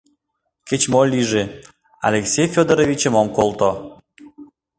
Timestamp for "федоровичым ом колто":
2.55-3.71